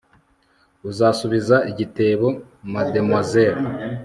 [0.89, 2.27] Uzasubiza igitebo
[2.73, 3.63] Mademoiselle